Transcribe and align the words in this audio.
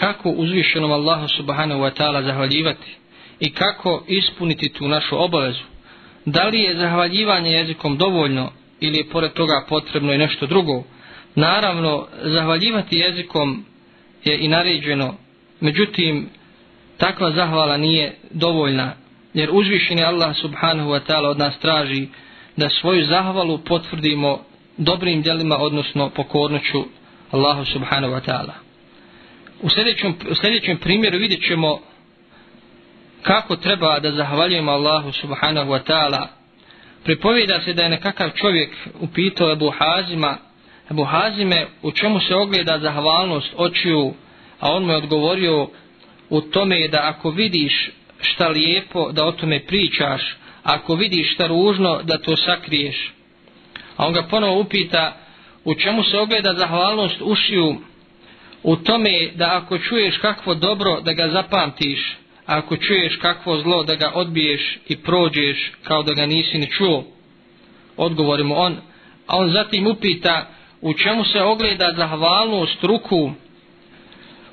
kako 0.00 0.30
uzvišenom 0.30 0.92
Allahu 0.92 1.28
subhanahu 1.28 1.80
wa 1.80 1.90
ta'ala 1.98 2.24
zahvaljivati 2.24 2.96
i 3.40 3.52
kako 3.52 4.04
ispuniti 4.08 4.68
tu 4.68 4.88
našu 4.88 5.24
obavezu. 5.24 5.64
Da 6.24 6.44
li 6.44 6.60
je 6.60 6.76
zahvaljivanje 6.76 7.50
jezikom 7.50 7.96
dovoljno 7.96 8.52
ili 8.80 8.98
je 8.98 9.08
pored 9.08 9.32
toga 9.32 9.64
potrebno 9.68 10.12
i 10.12 10.18
nešto 10.18 10.46
drugo? 10.46 10.82
Naravno, 11.34 12.06
zahvaljivati 12.22 12.98
jezikom 12.98 13.64
je 14.24 14.38
i 14.38 14.48
naređeno, 14.48 15.14
međutim, 15.60 16.28
takva 16.96 17.30
zahvala 17.30 17.76
nije 17.76 18.14
dovoljna, 18.30 18.92
jer 19.34 19.48
uzvišeni 19.52 20.04
Allah 20.04 20.36
subhanahu 20.36 20.90
wa 20.90 21.00
ta'ala 21.08 21.28
od 21.28 21.38
nas 21.38 21.58
traži 21.58 22.06
da 22.56 22.68
svoju 22.68 23.06
zahvalu 23.06 23.58
potvrdimo 23.58 24.40
dobrim 24.76 25.22
djelima, 25.22 25.56
odnosno 25.58 26.10
pokornoću 26.10 26.84
Allahu 27.30 27.64
subhanahu 27.64 28.14
wa 28.14 28.20
ta'ala. 28.30 28.69
U 29.62 29.68
sljedećem, 29.68 30.14
u 30.30 30.34
sljedećem 30.34 30.78
primjeru 30.78 31.18
vidjet 31.18 31.46
ćemo 31.48 31.80
kako 33.22 33.56
treba 33.56 34.00
da 34.00 34.10
zahvaljujemo 34.10 34.72
Allahu 34.72 35.12
subhanahu 35.12 35.70
wa 35.70 35.80
ta'ala. 35.86 36.26
Pripovjeda 37.04 37.60
se 37.60 37.72
da 37.72 37.82
je 37.82 37.88
nekakav 37.88 38.30
čovjek 38.30 38.76
upitao 39.00 39.52
Ebu 39.52 39.72
Hazima, 39.78 40.38
Ebu 40.90 41.04
Hazime, 41.04 41.66
u 41.82 41.92
čemu 41.92 42.20
se 42.20 42.34
ogleda 42.34 42.78
zahvalnost 42.78 43.54
očiju, 43.56 44.14
a 44.60 44.72
on 44.72 44.84
mu 44.84 44.92
je 44.92 44.96
odgovorio 44.96 45.68
u 46.30 46.40
tome 46.40 46.88
da 46.88 47.00
ako 47.02 47.30
vidiš 47.30 47.90
šta 48.20 48.48
lijepo, 48.48 49.12
da 49.12 49.26
o 49.26 49.32
tome 49.32 49.60
pričaš, 49.66 50.36
ako 50.62 50.94
vidiš 50.94 51.34
šta 51.34 51.46
ružno, 51.46 52.00
da 52.02 52.18
to 52.18 52.36
sakriješ. 52.36 53.12
A 53.96 54.06
on 54.06 54.12
ga 54.12 54.22
ponovo 54.22 54.60
upita 54.60 55.16
u 55.64 55.74
čemu 55.74 56.02
se 56.02 56.18
ogleda 56.18 56.54
zahvalnost 56.54 57.16
ušiju, 57.20 57.76
u 58.62 58.76
tome 58.76 59.30
da 59.34 59.56
ako 59.56 59.78
čuješ 59.78 60.16
kakvo 60.18 60.54
dobro, 60.54 61.00
da 61.00 61.12
ga 61.12 61.28
zapamtiš, 61.28 62.16
a 62.46 62.58
ako 62.58 62.76
čuješ 62.76 63.16
kakvo 63.16 63.62
zlo, 63.62 63.84
da 63.84 63.94
ga 63.94 64.12
odbiješ 64.14 64.78
i 64.88 64.96
prođeš 64.96 65.72
kao 65.84 66.02
da 66.02 66.12
ga 66.14 66.26
nisi 66.26 66.58
ni 66.58 66.70
čuo. 66.70 67.04
Odgovori 67.96 68.44
mu 68.44 68.54
on, 68.58 68.76
a 69.26 69.36
on 69.36 69.50
zatim 69.52 69.86
upita 69.86 70.46
u 70.80 70.94
čemu 70.94 71.24
se 71.24 71.42
ogleda 71.42 71.94
zahvalnost 71.96 72.84
ruku, 72.84 73.32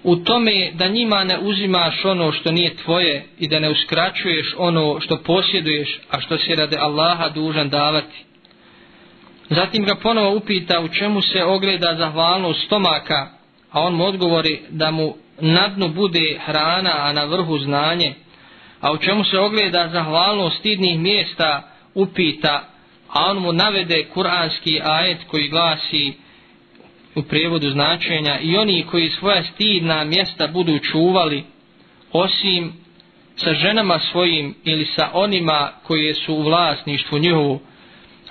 u 0.04 0.16
tome 0.16 0.72
da 0.74 0.88
njima 0.88 1.24
ne 1.24 1.40
uzimaš 1.40 2.06
ono 2.06 2.32
što 2.32 2.52
nije 2.52 2.76
tvoje 2.76 3.26
i 3.40 3.48
da 3.48 3.60
ne 3.60 3.70
uskraćuješ 3.70 4.56
ono 4.58 5.00
što 5.00 5.18
posjeduješ, 5.18 6.00
a 6.12 6.22
što 6.22 6.38
se 6.38 6.56
rade 6.56 6.78
Allaha 6.78 7.30
dužan 7.30 7.70
davati. 7.70 8.24
Zatim 9.50 9.86
ga 9.86 9.96
ponovo 9.96 10.36
upita 10.36 10.80
u 10.80 10.88
čemu 10.88 11.22
se 11.22 11.44
ogleda 11.44 11.96
zahvalnost 12.00 12.66
stomaka, 12.66 13.37
a 13.72 13.82
on 13.82 13.94
mu 13.94 14.06
odgovori 14.06 14.62
da 14.70 14.92
mu 14.92 15.16
na 15.42 15.68
dnu 15.68 15.90
bude 15.90 16.40
hrana, 16.46 16.92
a 16.96 17.14
na 17.14 17.24
vrhu 17.24 17.60
znanje. 17.60 18.14
A 18.82 18.92
u 18.92 18.98
čemu 18.98 19.24
se 19.24 19.40
ogleda 19.40 19.90
zahvalnost 19.94 20.60
stidnih 20.60 21.00
mjesta, 21.00 21.72
upita, 21.94 22.70
a 23.10 23.26
on 23.26 23.38
mu 23.38 23.54
navede 23.54 24.04
kuranski 24.14 24.82
ajet 24.84 25.18
koji 25.28 25.48
glasi 25.48 26.14
u 27.16 27.24
prijevodu 27.24 27.72
značenja 27.72 28.40
i 28.40 28.58
oni 28.58 28.86
koji 28.92 29.10
svoja 29.10 29.44
stidna 29.44 30.04
mjesta 30.04 30.48
budu 30.48 30.80
čuvali, 30.80 31.44
osim 32.12 32.74
sa 33.36 33.54
ženama 33.54 34.00
svojim 34.12 34.56
ili 34.64 34.86
sa 34.86 35.10
onima 35.14 35.72
koje 35.84 36.14
su 36.14 36.34
u 36.34 36.44
vlasništvu 36.44 37.18
njihovu. 37.18 37.60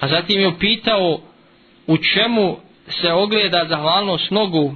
A 0.01 0.09
zatim 0.09 0.41
je 0.41 0.49
upitao 0.49 1.21
u 1.87 1.97
čemu 1.97 2.57
se 2.89 3.13
ogleda 3.13 3.67
zahvalnost 3.69 4.31
nogu, 4.31 4.75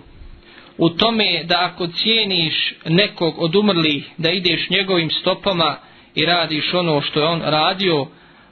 u 0.80 0.90
tome 0.90 1.44
da 1.44 1.56
ako 1.60 1.86
cijeniš 1.86 2.74
nekog 2.84 3.34
od 3.38 3.56
umrlih, 3.56 4.10
da 4.18 4.30
ideš 4.30 4.70
njegovim 4.70 5.10
stopama 5.10 5.76
i 6.14 6.24
radiš 6.24 6.74
ono 6.74 7.00
što 7.00 7.20
je 7.20 7.26
on 7.26 7.42
radio, 7.44 8.06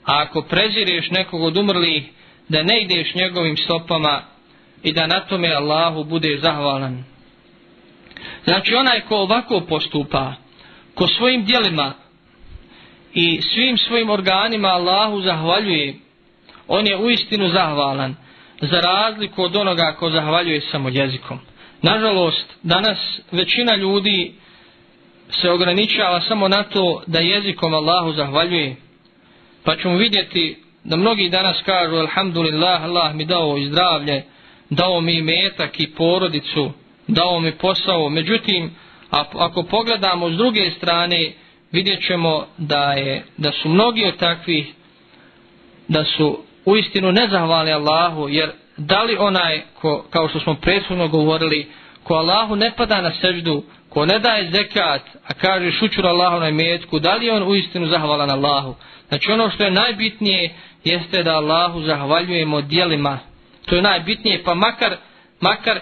a 0.04 0.22
ako 0.22 0.42
prezireš 0.42 1.10
nekog 1.10 1.42
od 1.42 1.56
umrlih, 1.56 2.04
da 2.48 2.62
ne 2.62 2.80
ideš 2.82 3.14
njegovim 3.14 3.56
stopama 3.56 4.22
i 4.82 4.92
da 4.92 5.06
na 5.06 5.20
tome 5.20 5.54
Allahu 5.54 6.04
bude 6.04 6.38
zahvalan. 6.38 7.04
Znači 8.44 8.74
onaj 8.74 9.00
ko 9.00 9.16
ovako 9.16 9.60
postupa, 9.68 10.32
ko 10.94 11.06
svojim 11.06 11.44
dijelima 11.44 11.92
i 13.14 13.40
svim 13.42 13.78
svojim 13.78 14.10
organima 14.10 14.68
Allahu 14.68 15.20
zahvaljuje, 15.20 15.94
on 16.66 16.86
je 16.86 16.96
uistinu 16.96 17.48
zahvalan, 17.48 18.16
za 18.60 18.80
razliku 18.80 19.42
od 19.42 19.56
onoga 19.56 19.96
ko 19.98 20.10
zahvaljuje 20.10 20.60
samo 20.60 20.88
jezikom. 20.88 21.40
Nažalost, 21.82 22.46
danas 22.62 22.98
većina 23.32 23.76
ljudi 23.76 24.32
se 25.30 25.50
ograničava 25.50 26.20
samo 26.20 26.48
na 26.48 26.62
to 26.62 27.02
da 27.06 27.18
jezikom 27.18 27.74
Allahu 27.74 28.12
zahvaljuje. 28.12 28.76
Pa 29.64 29.76
ćemo 29.76 29.96
vidjeti 29.96 30.56
da 30.84 30.96
mnogi 30.96 31.28
danas 31.28 31.56
kažu 31.64 31.96
Alhamdulillah, 31.96 32.82
Allah 32.82 33.14
mi 33.14 33.24
dao 33.24 33.56
i 33.56 33.66
zdravlje, 33.66 34.24
dao 34.70 35.00
mi 35.00 35.22
metak 35.22 35.80
i 35.80 35.94
porodicu, 35.94 36.72
dao 37.06 37.40
mi 37.40 37.52
posao. 37.52 38.08
Međutim, 38.08 38.70
ako 39.34 39.62
pogledamo 39.62 40.30
s 40.30 40.36
druge 40.36 40.70
strane, 40.70 41.32
vidjet 41.72 42.06
ćemo 42.06 42.46
da, 42.58 42.92
je, 42.92 43.24
da 43.36 43.52
su 43.52 43.68
mnogi 43.68 44.04
od 44.04 44.16
takvih, 44.16 44.72
da 45.88 46.04
su 46.04 46.38
uistinu 46.64 47.12
nezahvali 47.12 47.72
Allahu, 47.72 48.28
jer 48.28 48.50
da 48.78 49.02
li 49.02 49.16
onaj, 49.18 49.62
ko, 49.80 50.04
kao 50.10 50.28
što 50.28 50.40
smo 50.40 50.54
prethodno 50.54 51.08
govorili, 51.08 51.68
ko 52.04 52.14
Allahu 52.14 52.56
ne 52.56 52.72
pada 52.76 53.00
na 53.00 53.12
seždu, 53.20 53.64
ko 53.88 54.06
ne 54.06 54.18
daje 54.18 54.50
zekat, 54.50 55.02
a 55.26 55.34
kaže 55.34 55.72
šućur 55.72 56.06
Allahu 56.06 56.40
na 56.40 56.48
imetku, 56.48 56.98
da 56.98 57.14
li 57.14 57.30
on 57.30 57.42
uistinu 57.42 57.86
zahvalan 57.86 58.30
Allahu? 58.30 58.74
Znači 59.08 59.32
ono 59.32 59.50
što 59.50 59.64
je 59.64 59.70
najbitnije 59.70 60.54
jeste 60.84 61.22
da 61.22 61.36
Allahu 61.36 61.82
zahvaljujemo 61.82 62.60
dijelima. 62.60 63.18
To 63.66 63.76
je 63.76 63.82
najbitnije, 63.82 64.42
pa 64.44 64.54
makar, 64.54 64.96
makar 65.40 65.80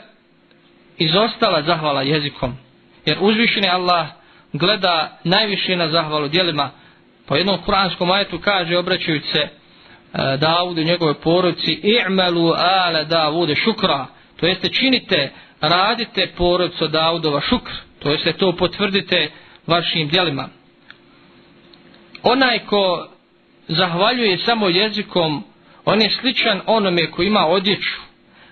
izostala 0.99 1.63
zahvala 1.63 2.03
jezikom. 2.03 2.57
Jer 3.05 3.19
uzvišeni 3.21 3.69
Allah 3.69 4.07
gleda 4.53 5.19
najviše 5.25 5.77
na 5.77 5.91
zahvalu 5.91 6.29
dijelima. 6.29 6.71
Po 7.27 7.37
jednom 7.37 7.63
kuranskom 7.63 8.11
ajetu 8.11 8.39
kaže, 8.39 8.77
obraćajući 8.77 9.29
se, 9.33 9.49
E, 10.19 10.37
Davudu 10.37 10.81
i 10.81 10.85
njegove 10.85 11.15
porodici 11.15 11.73
i'malu 11.73 12.53
ala 12.57 13.05
Davude 13.05 13.55
šukra. 13.55 14.07
To 14.37 14.47
jeste 14.47 14.69
činite 14.69 15.33
radite 15.61 16.33
porodicu 16.37 16.89
Davudova 16.89 17.41
šukr. 17.41 17.73
To 17.99 18.11
jeste 18.11 18.33
to 18.33 18.53
potvrdite 18.53 19.31
vašim 19.67 20.09
djelima. 20.09 20.49
Onaj 22.23 22.59
ko 22.59 23.09
zahvaljuje 23.69 24.39
samo 24.39 24.69
jezikom 24.69 25.45
on 25.85 26.03
je 26.03 26.11
sličan 26.21 26.61
onome 26.67 27.11
ko 27.11 27.23
ima 27.23 27.47
odjeću 27.47 28.01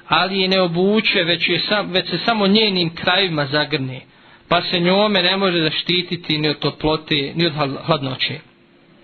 ali 0.08 0.40
je 0.40 0.48
ne 0.48 0.60
obuče 0.60 1.22
već, 1.22 1.48
je 1.48 1.60
sam, 1.60 1.90
već 1.92 2.10
se 2.10 2.18
samo 2.18 2.46
njenim 2.46 2.94
krajima 2.94 3.46
zagrne 3.46 4.00
pa 4.48 4.62
se 4.62 4.80
njome 4.80 5.22
ne 5.22 5.36
može 5.36 5.62
zaštititi 5.62 6.38
ni 6.38 6.48
od 6.48 6.58
toplote 6.58 7.32
ni 7.34 7.46
od 7.46 7.52
hladnoće. 7.86 8.40